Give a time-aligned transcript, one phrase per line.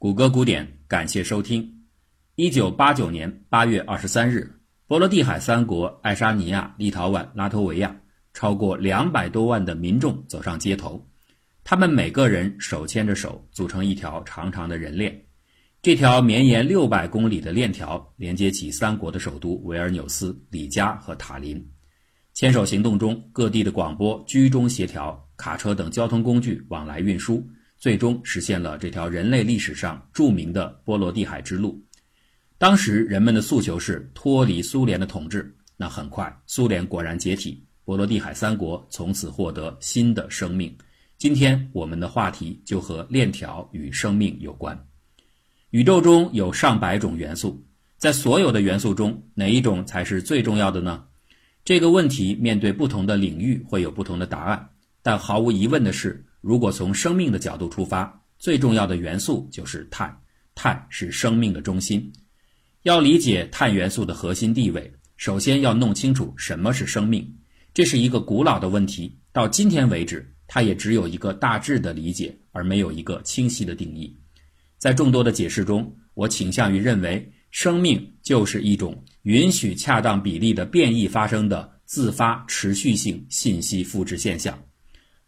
[0.00, 1.62] 谷歌古典，感谢收听。
[2.34, 4.50] 一九八九年八月二十三日，
[4.86, 7.94] 波罗的海三国——爱沙尼亚、立陶宛、拉脱维亚，
[8.32, 11.06] 超过两百多万的民众走上街头。
[11.64, 15.14] 他们每个人手牵着手，组成一条长长的人链。
[15.82, 21.62] 这条绵延六百公里的链条，连接起三国的首都维尔纽斯、里加和塔林。
[22.32, 27.46] 牵手行动中，各地的广播居中协调，卡车等交通工具往来运输。
[27.80, 31.82] 最终实现了这条人类历史上著名的波罗的海之路。
[32.58, 35.56] 当时人们的诉求是脱离苏联的统治。
[35.78, 40.76] 那很快，苏联果然解体，波罗的海三国从此获得新的生命。
[41.16, 44.78] 今天我们的话题就和链条与生命有关。
[45.70, 47.64] 宇宙中有上百种元素，
[47.96, 51.02] 在所有的元素中，哪一种才是最重要的呢？
[51.64, 54.68] 这个问题面对不同的领域会有不同的答案。
[55.00, 56.26] 但毫无疑问的是。
[56.40, 60.20] 如果从生命的角度出发，最重要的元素就是碳。
[60.54, 62.12] 碳是生命的中心。
[62.82, 67.36] 要理解碳元素的核心地位，首先要弄清楚什么是生命。
[67.72, 74.18] 这是一个古老的问题，到今天为止，它也只有一个大致的理解，而没有一个清晰的定义。
[74.76, 84.58] 在众多的解释中，我倾向于认为，生命就是一种允许恰当比例的变异发生的自发持续性信息复制现象。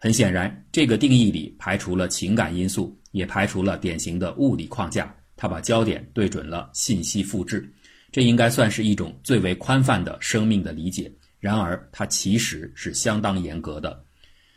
[0.02, 5.14] 很显然，这个定义里排除了情感因素，也排除了典型的物理框架。
[5.36, 7.72] 它把焦点对准了信息复制，
[8.10, 11.08] 这应该算是一种最为宽泛的生命的理解。
[11.38, 14.04] 然而，它其实是相当严格的。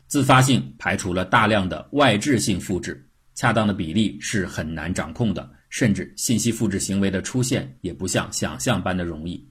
[0.07, 9.47] 自发性排除了大量的外置性复制，恰当的比例是很难掌控的，甚至信息复制行为的出现也不像想象般的容易。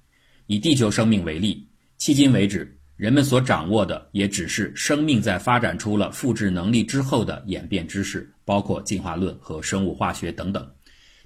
[0.49, 1.69] 以地球生命为例，
[2.01, 2.74] 迄今为止。
[2.97, 10.65] 人们所掌握的也只是生命在发展出了复制能力之后的演变知识，包括进化论和生物化学等等。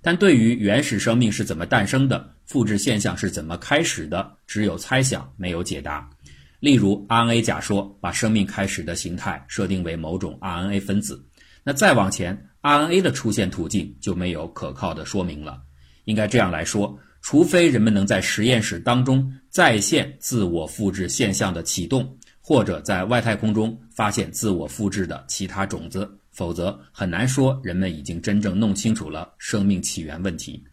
[0.01, 6.09] 但对于原始生命是怎么诞生的，复制现象是怎么开始的，只有猜想，没有解答。
[6.59, 11.23] 例如，RNA 假说把生命开始的形态设定为某种 RNA 分子，
[11.63, 15.61] 那再往前，RNA 的出现途径就没有可靠的说明了。
[16.05, 16.99] 应该这样来说。
[17.21, 30.65] 除非人们能在实验室当中再现自我复制现象的启动，或者在外太空中发现自我复制的其他种子，否则很难说人们已经真正弄清楚了生命起源问题。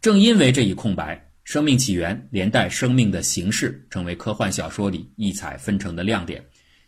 [0.00, 6.42] 正因为这一空白，生命起源连带生命的形式成为科幻小说里异彩纷呈的亮点。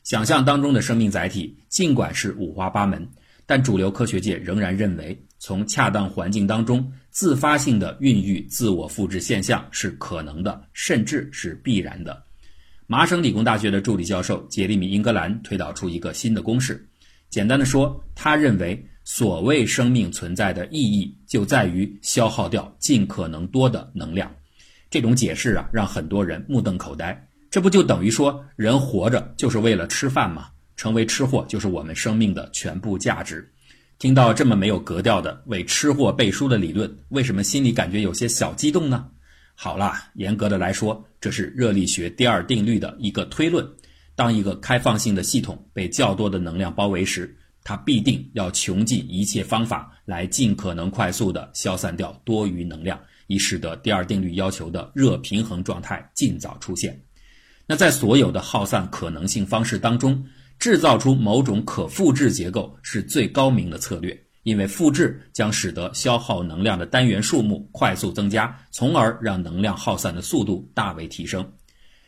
[0.04, 3.06] 想象当中的生命载体尽管是五花八门，
[3.44, 5.20] 但主流科学界仍然认为。
[5.40, 12.22] 从恰当环境当中自发性的孕育自我复制现象是可能的，甚至是必然的。
[12.86, 16.88] 麻省理工大学的助理教授杰里米·英格兰推导出一个新的公式。
[17.28, 24.32] 简单的说，他认为所谓生命存在的意义就在于消耗掉尽可能多的能量。
[24.88, 27.28] 这种解释啊，让很多人目瞪口呆。
[27.50, 30.50] 这不就等于说人活着就是为了吃饭吗？
[30.76, 33.52] 成为吃货就是我们生命的全部价值？
[33.98, 39.08] 听到这么没有格调的为吃货背书的理论，为什么心里感觉有些小激动呢？
[39.56, 43.68] 好啦，严格的来说，这是热力学第二定律的一个推论：
[44.14, 57.02] 当一个开放性的系统被较多的能量包围时，它必定要穷尽一切方法来尽可能快速地消散掉多余能量，以使得第二定律要求的热平衡状态尽早出现。
[57.66, 60.24] 那在所有的耗散可能性方式当中，
[60.58, 71.48] 制造出某种可复制结构是最高明的策略，因为复制将使得消耗能量的单元数目快速增加，从而让能量耗散的速度大为提升。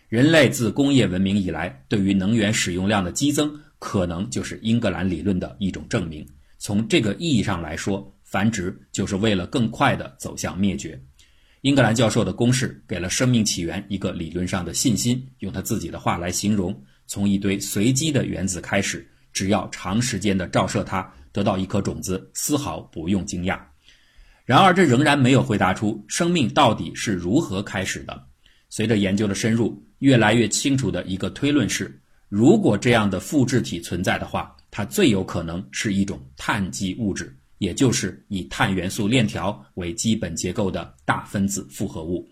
[0.08, 6.26] 人类自工业文明以来，对于能源使用量的激增，可能就是英格兰理论的一种证明。
[6.58, 11.00] 从这个意义上来说，繁殖就是为了更快地走向灭绝。
[11.60, 16.74] 英格兰教授的公式给了生命起源一个理论上的信心，用他自己的话来形容。
[17.10, 23.58] 从一堆随机的原子开始，只要长时间的照射它，得到一颗种子，丝毫不用惊讶。
[24.44, 28.22] 然而，这仍然没有回答出生命到底是如何开始的。
[28.68, 42.24] 随着研究的深入，越来越清楚的一个推论是：如果这样的复制体存在的话，它最有可能是一种碳基物质，也就是以碳元素链条为基本结构的大分子复合物。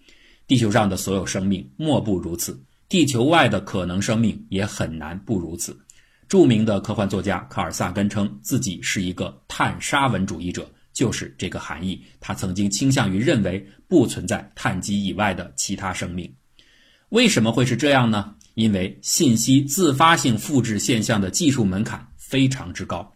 [0.47, 2.57] 地球上的所有生命莫不如此。
[2.89, 5.79] 地球外的可能生命也很难不如此。
[6.27, 12.03] 著名的科幻作家卡尔萨根称自己是一个碳沙文主义者，就是这个含义。
[12.19, 16.33] 他曾经倾向于认为不存在碳基以外的其他生命。
[17.11, 18.35] 为什么会是这样呢？
[18.55, 23.15] 因为信息自发性复制现象的技术门槛非常之高。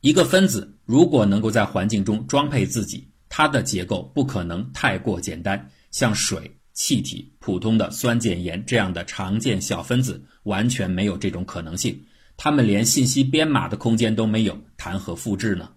[0.00, 11.98] 一个分子如果能够在环境中装配自己，它的结构不可能太过简单，像水、气体、普通的酸碱盐这样的常见小分子完全没有这种可能性。
[12.36, 15.70] 它们连信息编码的空间都没有，谈何复制呢？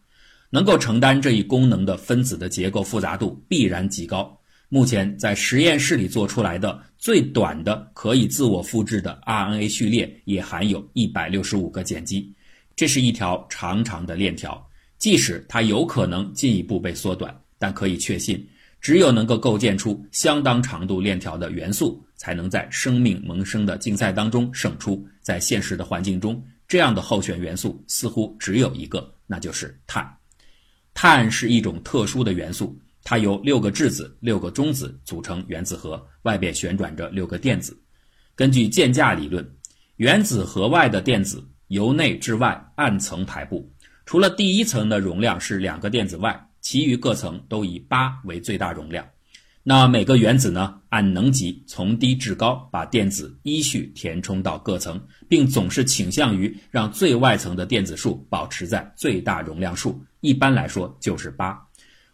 [0.50, 4.38] 能够承担这一功能的分子的结构复杂度必然极高。
[4.68, 12.36] 目前在实验室里做出来的最短的可以自我复制的 RNA 序列也含有一百六十五个碱基，
[12.76, 14.62] 这是一条长长的链条。
[14.98, 18.46] 即使它有可能进一步被缩短，但可以确信，
[18.82, 25.08] 只有能够构建出相当长度链条的元素，才能在生命萌生的竞赛当中胜出。
[25.22, 30.12] 在现实的环境中，这样的候选元素似乎只有一个，那就是碳。
[30.96, 37.80] 碳是一种特殊的元素，它由六个质子、六个中子组成原子核，外边旋转着六个电子。
[38.36, 39.48] 根据键价理论，
[39.98, 43.72] 原子核外的电子由内至外按层排布，
[44.06, 49.06] 除了第一层的容量是两个电子外，其余各层都以八为最大容量。
[49.64, 55.00] 那每个原子呢，按能级从低至高把电子依序填充到各层，
[55.30, 60.04] 并总是倾向于让最外层的电子数保持在最大容量数。
[60.22, 61.60] 一般来说就是八，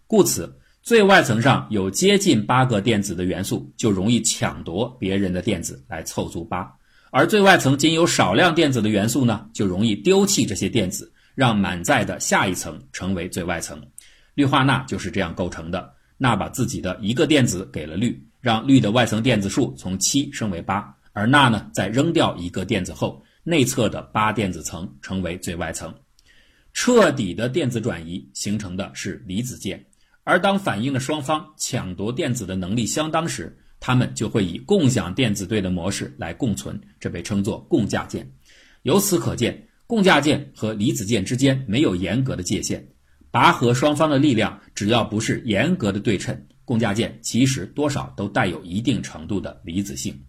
[0.07, 6.65] 故此最外层上有接近八个电子的元素，就容易抢夺别人的电子来凑足八；
[7.11, 13.81] 而最外层仅有少量电子的元素呢，就容易丢弃这些电子，让满载的下一层成为最外层。
[14.37, 25.91] 氯化钠就是这样构成的，钠把自己的一个电子给了氯，让氯的外层电子数从七升为八，而钠呢，在扔掉一个电子后，内侧的八电子层成为最外层。
[26.71, 29.83] 彻底的电子转移形成的是离子键，
[30.23, 38.31] 而当反应的双方抢夺电子的能力相当时，它们就会以共享电子对的模式来共存，这被称作共价键。
[38.83, 42.87] 由此可见，共价键和离子键之间没有严格的界限，
[43.37, 50.25] 拔河双方的力量只要不是严格的对称，共价键其实多少都带有一定程度的离子性。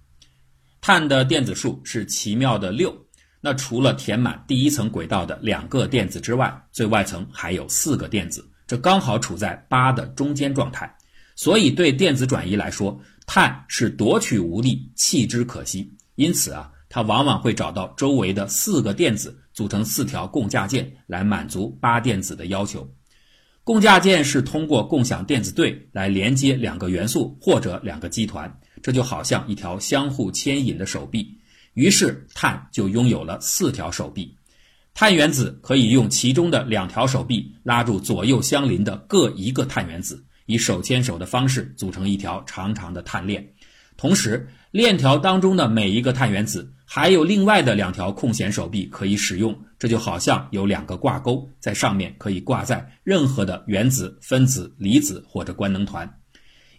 [0.83, 3.07] 碳的电子数是奇妙的六。
[3.41, 10.95] 那除了填满第一层轨道的两个电子之外，最外层还有四个电子，这刚好处在八的中间状态。
[11.35, 15.97] 所以对电子转移来说，碳是夺取无力，弃之可惜。
[16.15, 22.87] 因此啊，它往往会找到周围的四个电子，组成四条共价键来满足八电子的要求。
[23.69, 28.51] 共价键是通过共享电子对来连接两个元素或者两个基团，
[28.83, 31.37] 这就好像一条相互牵引的手臂。
[31.75, 34.35] 于是碳就拥有了四条手臂，
[34.95, 43.47] 碳原子可以用其中的两条手臂拉住左右相邻的各一个碳原子，以手牵手的方式组成一条长长的碳链。
[43.99, 56.11] 同时，链条当中的每一个碳原子还有另外的两条空闲手臂可以使用，这就好像有两个挂钩在上面，可以挂在任何的原子、分子、离子或者官能团。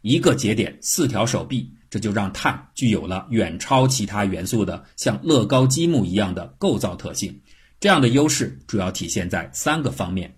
[0.02, 1.72] 一个节点，四条手臂。
[1.92, 7.42] 这就让碳具有了远超其他元素的像乐高积木一样的构造特性。
[7.80, 10.36] 这样的优势主要体现在三个方面：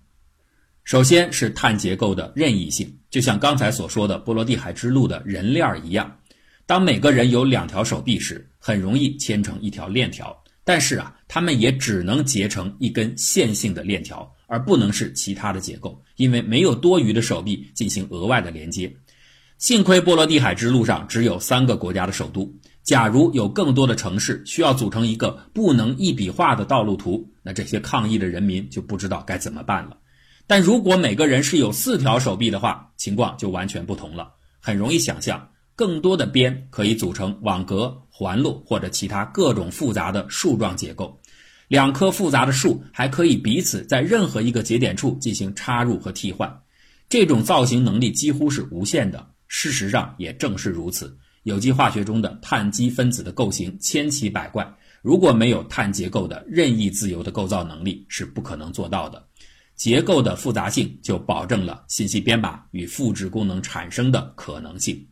[0.82, 6.16] 首先是碳结构的任意性，就像刚才所说的波罗的海之路的人链儿一样。
[6.64, 10.40] 当每个人有两条手臂时，很容易牵成一条链条。
[10.62, 18.94] 但是啊，它们也只能结成一根线性的链条，而不能是其他的结构，因为没有多余的手臂进行额外的连接。
[19.58, 22.54] 幸亏波罗的海之路上只有三个国家的首都。
[22.84, 29.98] 假如有更多的城市需要组成一个不能一笔画的道路图，那这些抗议的人民就不知道该怎么办了。
[30.48, 34.32] 但如果每个人是有四条手臂的话，情况就完全不同了。
[34.60, 41.18] 很容易想象，更多的边可以组成网格、环路或者其他各种复杂的树状结构。
[41.68, 46.60] 两棵复杂的树还可以彼此在任何一个节点处进行插入和替换。
[47.08, 49.26] 这种造型能力几乎是无限的。
[49.48, 54.66] 事实上也正是如此，有机化学中的碳基分子的构型千奇百怪，
[55.02, 59.22] 如果没有碳结构的任意自由的构造能力，是不可能做到的。
[59.74, 65.06] 结构的复杂性就保证了信息编码与复制功能产生的可能性。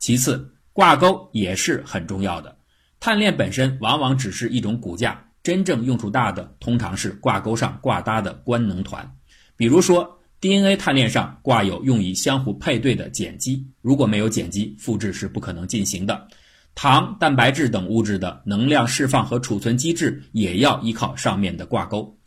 [0.00, 2.58] 其次，挂钩也是很重要的。
[2.98, 9.08] 碳链本身往往只是一种骨架，真正用处大的通常是挂钩上挂搭的官能团，
[9.56, 10.16] 比如说。
[10.42, 16.28] DNA 碳链上挂有用以相互配对的碱基，如果没有碱基，复制是不可能进行的。
[16.74, 22.18] 糖、蛋白质等物质的能量释放和储存机制也要依靠上面的挂钩。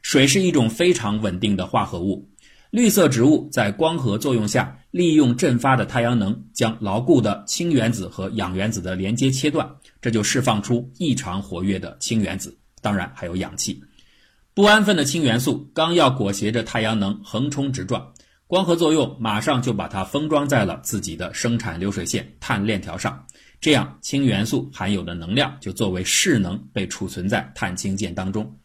[0.00, 2.30] 水是一种非常稳定的化合物，
[2.70, 13.82] 绿色植物在光合作用下，利用振发的太阳能将牢固的氢原子和氧原子的连接切断，这就释放出异常活跃的氢原子，当然还有氧气。
[14.52, 18.12] 不安分的氢元素刚要裹挟着太阳能横冲直撞，
[18.46, 23.26] 光合作用马上就把它封装在了自己的生产流水线碳链条上，
[23.60, 28.58] 这样氢元素含有的能量就作为势能被储存在碳氢键当中。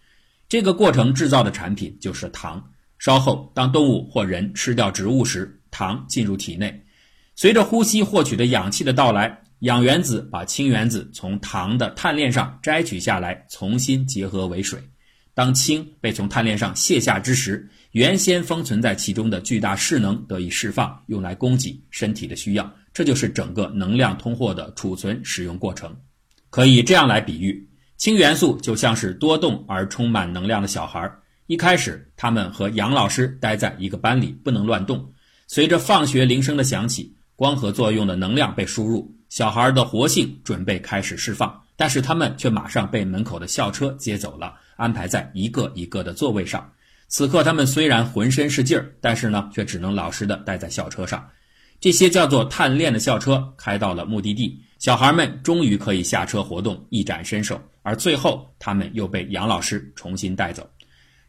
[0.50, 2.71] 这个过程制造的产品就是糖。
[3.02, 6.84] 稍后，当动物或人吃掉植物时，糖进入体内，
[7.36, 14.80] 随着呼吸获取的氧气的到来，氧原子把氢原子从糖的碳链上摘取下来，重新结合为水。
[15.34, 22.72] 当氢被从碳链上卸下之时，原先封存在其中的巨大势能得以释放，用来供给身体的需要。
[22.94, 25.92] 这就是整个能量通货的储存使用过程。
[26.52, 27.68] 可以这样来比喻：
[27.98, 31.12] 氢元素就像是多动而充满能量的小孩。
[31.48, 35.12] 一开始，他们和杨老师待在一个班里，不能乱动。
[35.48, 41.62] 随着放学铃声的响起，光合作用的能量被输入，小孩的活性准备开始释放。
[41.76, 46.72] 但是他们却马上被门口的校车接走了，安排在一个一个的座位上。
[47.08, 51.28] 此刻，他们虽然浑身是劲儿，但是呢，却只能老实的待在校车上。
[51.82, 57.60] 这些叫做碳链的校车开到了目的地，小孩们终于可以下车活动，一展身手。
[57.82, 60.70] 而最后，他们又被杨老师重新带走。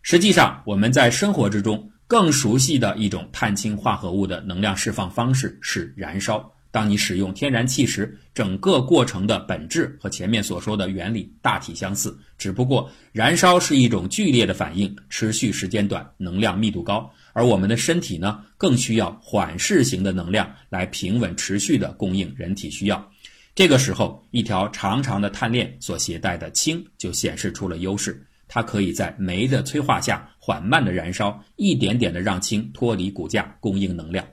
[0.02, 6.52] 实际上，我们在生活之中更熟悉的一种碳氢化合物的能量释放方式是燃烧。
[6.72, 23.10] 当你使用天然气时，整个过程的本质和前面所说的原理大体相似，只不过燃烧是一种剧烈的反应，持续时间短，能量密度高，而我们的身体呢，更需要缓释型的能量来平稳持续的供应人体需要。
[23.54, 34.26] 这个时候，一条长长的碳链所携带的氢就显示出了优势，它可以在煤的催化下缓慢的燃烧，一点点的让氢脱离骨架，供应能量。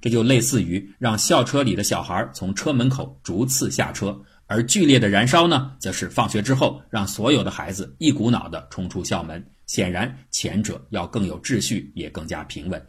[0.00, 9.46] 这就类似于让校车里的小孩从车门口逐次下车，而剧烈的燃烧呢，则是放学之后让所有的孩子一股脑地冲出校门。
[9.66, 12.82] 显然，前者要更有秩序，也更加平稳。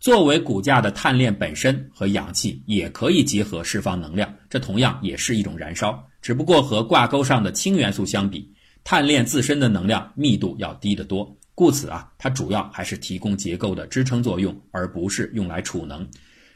[0.00, 6.06] 作为骨架的碳链本身和氧气也可以结合释放能量，这同样也是一种燃烧。
[6.20, 8.52] 只不过和挂钩上的氢元素相比，
[8.90, 11.38] 碳链自身的能量密度要低得多。
[11.54, 16.04] 故此啊，它主要还是提供结构的支撑作用，而不是用来储能。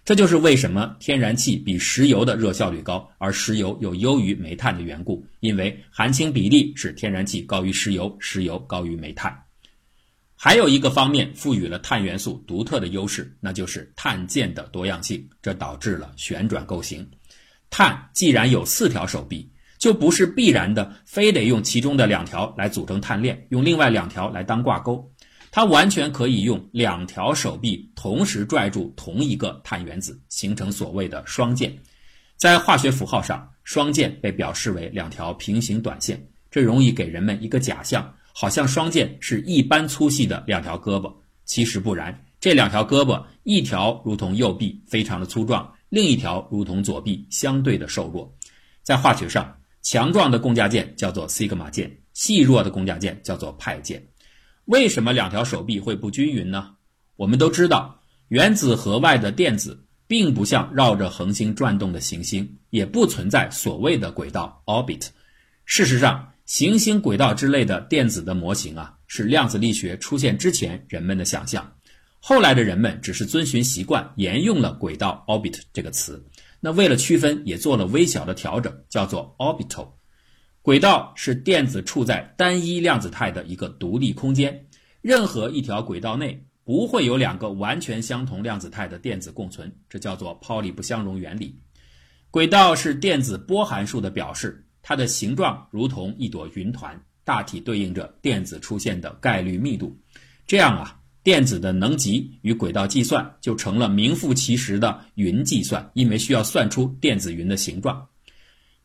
[0.05, 5.25] 这就是为什么天然气比石油的热效率高，而石油又优于煤炭的缘故。
[5.39, 9.33] 因为含氢比例是天然气高于石油，石油高于煤炭。
[10.35, 17.09] 还有一个方面赋予了碳元素独特的优势，那就是碳键的多样性，这导致了旋转构型。
[17.71, 19.49] 碳既然有四条手臂，
[19.85, 25.13] 就不是必然的非得用其中的两条来组成碳链，用另外两条来当挂钩。
[25.51, 31.71] 它完全可以用两条手臂同时拽住同一个碳原子，形成所谓的双键。
[32.39, 41.13] 在化学符号上，双键被表示为两条平行短线，这容易给人们一个假象，好像双键是一般粗细的两条胳膊。
[41.45, 48.35] 其实不然，这两条胳膊，一条如同右臂，非常的粗壮；另一条如同左臂，相对的瘦弱。
[48.83, 54.03] 在化学上，强壮的共价键叫做西格玛键，细弱的共价键叫做派键。
[54.65, 56.71] 为什么两条手臂会不均匀呢？
[57.17, 65.09] 我们都知道，原子核外的电子并不像绕着恒星转动的行星，也不存在所谓的轨道 （orbit）。
[65.67, 71.71] 事实上，行星轨道之类的电子的模型啊，是量子力学出现之前人们的想象。
[72.21, 76.25] 后来的人们只是遵循习惯，沿用了轨道 （orbit） 这个词。
[76.65, 79.87] 那为了区分，也做了微小的调整，叫做 orbital。
[80.63, 84.67] 轨道是电子处在单一量子态的一个独立空间，
[85.03, 91.55] 任何一条轨道内不会有两个完全相同量子态的电子共存，这叫做泡利不相容原理。
[92.31, 99.95] 轨道是电子波函数的表示，它的形状如同一朵云团，大体对应着电子出现的概率密度。
[100.47, 108.07] 这样啊，电子的能级与轨道计算就成了名副其实的云计算，因为需要算出电子云的形状。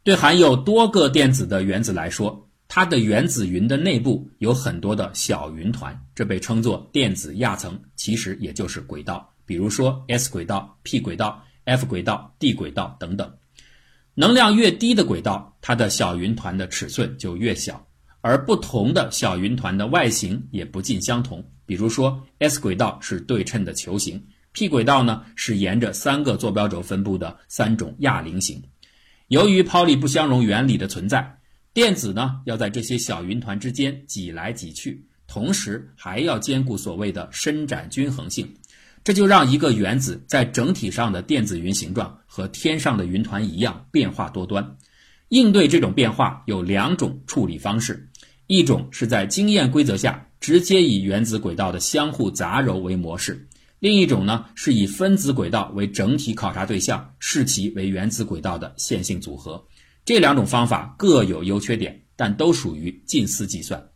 [0.03, 9.29] 对含有多个电子的原子来说，它的原子云的内部有很多的小云团，这被称作电子亚层，其实也就是轨道。
[9.45, 13.29] 比如说 s 轨道、p 轨道、f 轨道、d 轨道等等。
[14.13, 17.85] 能量越低的轨道，它的小云团的尺寸就越小，
[18.21, 21.51] 而不同的小云团的外形也不尽相同。
[21.65, 28.63] 比如说 s 轨道是对称的球形，p 轨道呢是沿着三个坐标轴分布的三种亚菱形。
[29.27, 31.37] 由于泡利不相容原理的存在，
[31.73, 38.55] 电子呢要在这些小云团之间挤来挤去，同时还要兼顾所谓的伸展均衡性，
[39.03, 44.77] 这就让一个原子在整体上的电子云形状和天上的云团一样变化多端。
[45.29, 48.09] 应对这种变化有两种处理方式，
[48.47, 53.47] 一种是在经验规则下直接以原子轨道的相互杂糅为模式，
[53.79, 59.63] 另一种呢是以分子轨道为整体考察对象，视其为原子轨道的线性组合。
[60.03, 63.89] 这两种方法各有优缺点，但都属于近似计算。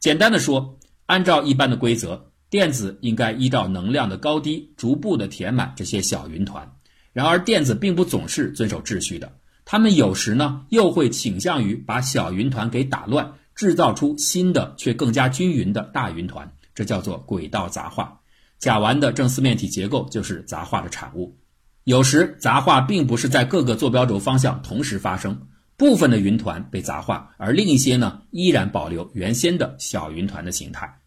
[0.00, 6.68] 简单的说，按照一般的规则，电子应该依照能量的高低逐步的填满这些小云团。
[7.12, 9.32] 然而，电子并不总是遵守秩序的，
[9.70, 18.20] 它们有时呢又会倾向于把小云团给打乱，制造出新的却更加均匀的大云团，这叫做轨道杂化。
[18.58, 21.38] 甲烷的正四面体结构就是杂化的产物。
[21.84, 25.46] 有时杂化并不是在各个坐标轴方向同时发生，
[25.76, 30.98] 部分的云团被杂化，而另一些呢依然保留原先的小云团的形态。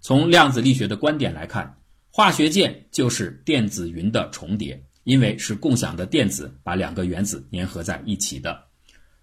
[0.00, 1.76] 从量子力学的观点来看，
[2.10, 4.87] 化学键就是电子云的重叠。
[5.08, 8.64] 因为是共享的电子把两个原子粘合在一起的。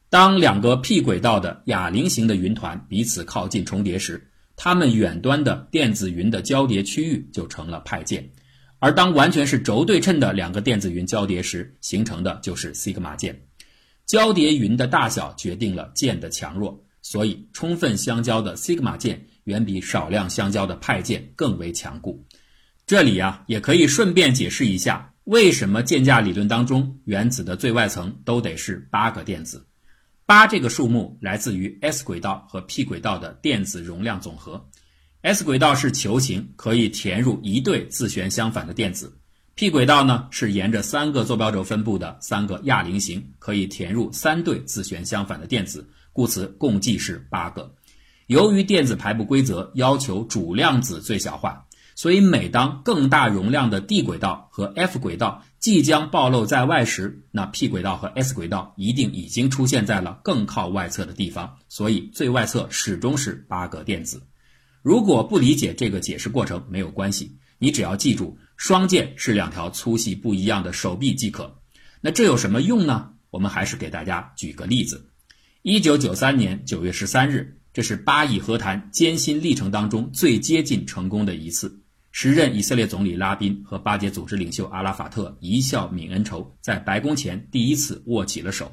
[0.09, 8.23] 当两个 p 轨道的哑铃形的云团彼此靠近重叠时，它们远端的电子云的交叠区域就成了派键；
[8.79, 13.43] 而当完全是轴对称的两个电子云交叠时，形成的就是西格玛键。
[14.07, 22.25] 交叠云的大小决定了键的强弱，所以充分相交的西格玛键远比少量相交的派键更为强固。
[22.87, 25.11] 这里啊，也可以顺便解释一下。
[25.25, 29.65] 为什么键价理论当中原子的最外层都得是八个电子？
[30.27, 34.63] 八这个数目来自于 s 轨道和 p 轨道的电子容量总和。
[35.23, 39.17] s 轨道是球形，可以填入一对自旋相反的电子
[39.55, 47.73] ；p 轨道呢是沿着三个坐标轴分布的三个亚铃形，可以填入三对自旋相反的电子，故此共计是八个。
[48.27, 51.64] 由于电子排布规则要求主量子最小化。
[51.95, 61.57] 所以，每当更大容量的 d 轨道和 f 轨道即将暴露在外时，那 p 轨道和 s 轨道一定已经出现在了更靠外侧的地方。
[61.69, 64.23] 所以，最外侧始终是八个电子。
[64.81, 71.61] 如果不理解这个解释过程，没有关系，你只要记住双键是两条粗细不一样的手臂即可。
[72.01, 73.13] 那这有什么用呢？
[73.29, 75.09] 我们还是给大家举个例子：
[75.61, 81.83] 一九九三年九月十三日，这是巴以和谈艰辛历程当中最接近成功的一次。
[82.17, 88.71] 时任以色列总理拉宾和巴解组织领袖阿拉法特一笑泯恩仇，在白宫前第一次握起了手。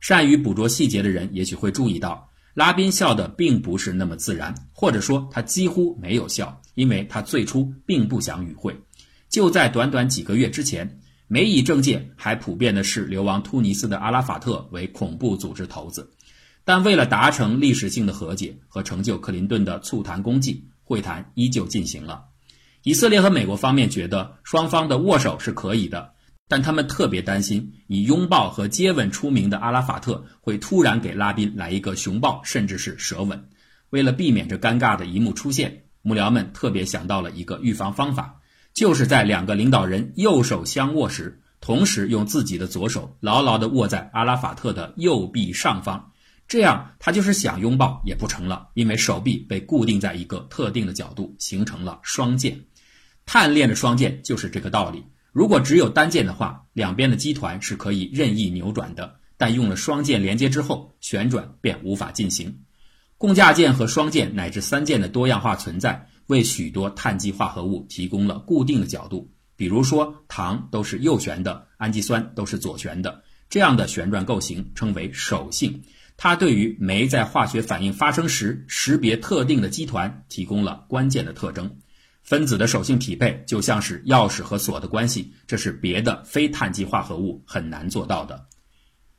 [0.00, 8.74] 善于捕捉细节的人也许会注意到，拉宾笑的并不是那么自然，或者说他几乎没有笑，因为他最初并不想与会。
[9.28, 16.14] 就在短短几个月之前，美以政界还普遍的视流亡突尼斯的阿拉法特为恐怖组织头子，
[16.64, 22.24] 但为了达成历史性的和解和成就克林顿的促谈功绩，会谈依旧进行了。
[22.84, 26.12] 以色列和美国方面觉得双方的握手是可以的，
[26.48, 33.48] 但他们特别担心以拥抱和接吻出名的阿拉法特会突然给拉宾来一个熊抱，甚至是舌吻。
[33.88, 38.42] 为了避免这尴尬的一幕出现，幕僚们特别想到了一个预防方法，
[38.74, 46.12] 就是在两个领导人右手相握时，同时用自己的左手牢牢地握在阿拉法特的右臂上方，
[46.46, 52.66] 这样他就是想拥抱也不成了，因为手臂被固定在一个特定的角度，形成了双剑。
[53.26, 55.04] 碳链的双键就是这个道理。
[55.32, 62.60] 如果只有单键的话，两边的基团是可以任意扭转的，但用了双键连接之后，旋转便无法进行。
[63.18, 69.32] 共价键和双键乃至三键的多样化存在，为许多碳基化合物提供了固定的角度。
[69.56, 75.82] 比如说，糖都是右旋的，氨基酸都是左旋的，这样的旋转构型称为手性。
[76.16, 81.78] 它对于酶在化学反应发生时识别特定的基团提供了关键的特征。
[82.24, 88.46] 分子的手性匹配就像是钥匙和锁的关系，这是别的非碳基化合物很难做到的。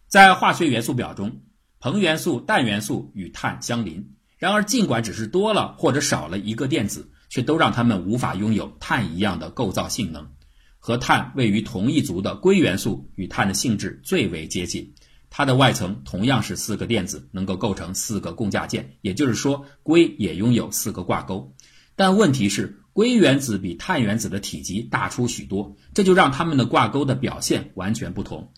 [0.08, 1.44] 在化学元素表中，
[1.80, 10.32] 硼元素、氮元素与碳相邻，然而尽管只是多了或者少了一个电子，却都让它们无法拥有碳一样的构造性能。
[10.80, 14.96] 和碳位于同一族的硅元素与碳的性质最为接近，
[15.30, 21.54] 它的外层同样是四个电子，能够构成四个共价键，也就是说，硅也拥有四个挂钩。
[21.96, 22.82] 但问题是。
[22.96, 28.54] 硅原子比碳原子的体积大出许多，这就让它们的挂钩的表现完全不同。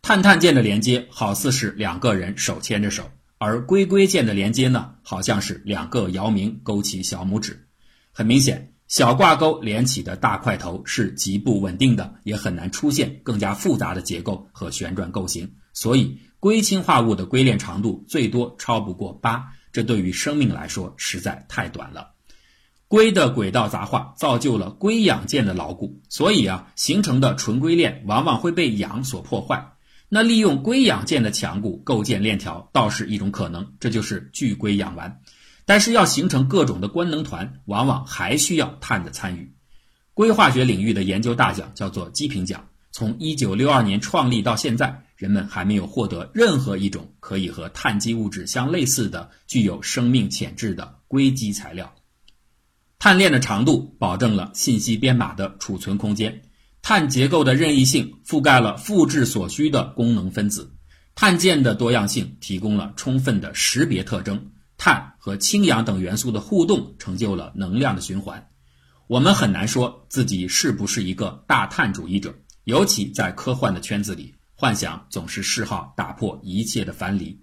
[0.00, 7.68] 碳碳键的连接好似是两个人手牵着手，而硅硅键的连接呢，好像是两个姚明勾起小拇指。
[8.12, 15.52] 很明显，小挂钩连起的大块头是极不稳定的，也很难出现更加复杂的结构和旋转构型。
[15.74, 22.11] 所以，硅氢化物的硅链长度最多超不过八，这对于生命来说实在太短了。
[22.92, 29.72] 硅的轨道杂化造就了硅氧键的牢固，所以啊，形成的纯硅链往往会被氧所破坏。
[30.10, 35.14] 那利用硅氧键的强固构建链条倒是一种可能，这就是聚硅氧烷。
[35.64, 39.54] 但是要形成各种的官能团，往往还需要碳的参与。
[40.12, 51.90] 硅化学领域的研究大奖叫做基平奖，从1962年创立到现在，人们还没有获得任何一种可以和碳基物质相类似的、具有生命潜质的硅基材料。
[53.02, 56.40] 碳链的长度保证了信息编码的储存空间，
[56.82, 60.72] 碳结构的任意性覆盖了复制所需的功能分子，
[61.16, 64.52] 碳键的多样性提供了充分的识别特征。
[64.78, 68.46] 碳和氢氧等元素的互动成就了能量的循环。
[69.08, 77.36] 我们很难说自己是不是一个大碳主义者，尤其在科幻的圈子里，幻想总是嗜好打破一切的藩篱。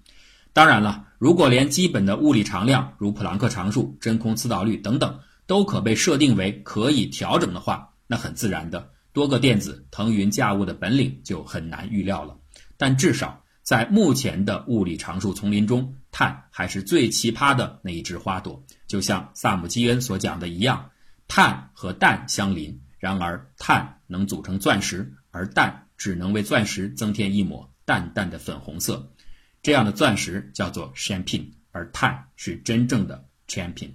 [0.54, 5.20] 当然了，如果连基本的物理常量，如普朗克常数、真空磁导率等等，
[5.50, 12.38] 都可被设定为可以调整的话，那很自然的，多个电子腾云驾雾的本领就很难预料了。
[12.78, 13.44] 但至少。
[13.62, 18.64] 在目前的物理常数丛林中，碳还是最奇葩的那一枝花朵。
[18.88, 20.90] 就像萨姆基恩所讲的一样，
[21.28, 29.14] 碳和氮相邻，然而碳能组成钻石，而氮只能为钻石增添一抹淡淡的粉红色。
[29.62, 33.92] 这样的钻石叫做 champagne，而碳是真正的 champion。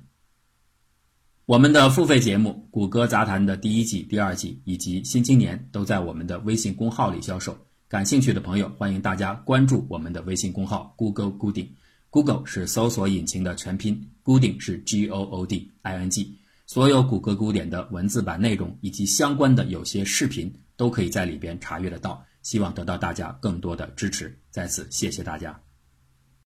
[1.46, 7.54] 我们的付费节目《谷歌杂谈》的第一季、第二季以及《新青年》都在我们的微信公号里销售。
[7.86, 11.68] 感兴趣的朋友，欢迎大家关注我们的微信公号 “Google Gooding”。
[12.08, 16.34] Google 是搜索引擎的全拼，，Gooding 是 G O O D I N G。
[16.66, 22.24] 所有谷歌古典的文字版内容以及相关的有些视频，都可以在里边查阅得到。
[22.40, 25.60] 希望得到大家更多的支持，在此谢谢大家。